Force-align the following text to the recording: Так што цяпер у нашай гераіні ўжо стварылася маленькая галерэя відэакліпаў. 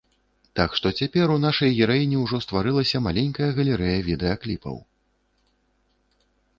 Так 0.59 0.69
што 0.79 0.87
цяпер 1.01 1.33
у 1.33 1.35
нашай 1.43 1.75
гераіні 1.81 2.17
ўжо 2.23 2.41
стварылася 2.45 3.03
маленькая 3.11 3.49
галерэя 3.61 3.99
відэакліпаў. 4.11 4.85